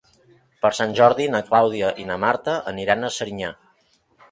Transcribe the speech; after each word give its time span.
Per 0.63 0.71
Sant 0.77 0.95
Jordi 0.99 1.27
na 1.35 1.43
Clàudia 1.51 1.93
i 2.05 2.07
na 2.13 2.17
Marta 2.25 2.57
aniran 2.73 3.05
a 3.05 3.15
Serinyà. 3.21 3.55